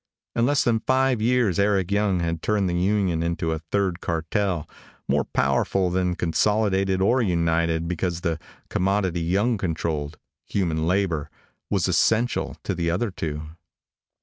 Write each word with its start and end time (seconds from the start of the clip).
In 0.35 0.47
less 0.47 0.63
than 0.63 0.79
five 0.87 1.21
years 1.21 1.59
Eric 1.59 1.91
Young 1.91 2.21
had 2.21 2.41
turned 2.41 2.67
the 2.67 2.73
union 2.75 3.21
into 3.21 3.51
a 3.51 3.59
third 3.59 4.01
cartel, 4.01 4.67
more 5.07 5.23
powerful 5.25 5.91
than 5.91 6.15
Consolidated 6.15 7.01
or 7.03 7.21
United 7.21 7.87
because 7.87 8.21
the 8.21 8.39
commodity 8.67 9.21
Young 9.21 9.59
controlled 9.59 10.17
human 10.47 10.87
labor 10.87 11.29
was 11.69 11.87
essential 11.87 12.57
to 12.63 12.73
the 12.73 12.89
other 12.89 13.11
two. 13.11 13.43